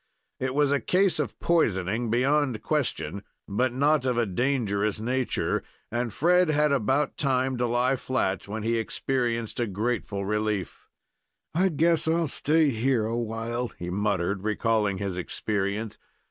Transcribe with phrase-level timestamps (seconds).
[0.39, 6.11] It was a case of poisoning beyond question, but not of a dangerous nature; and
[6.11, 10.89] Fred had about time to lie flat when he experienced a grateful relief.
[11.53, 15.99] "I guess I'll stay here a while," he muttered, recalling his experience.